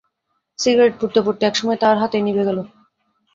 [0.59, 2.57] Cigarette পুড়তে-পুড়তে একসময় তাঁর হাতেই নিতে গেল।